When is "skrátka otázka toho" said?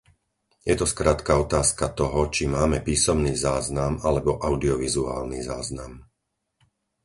0.93-2.21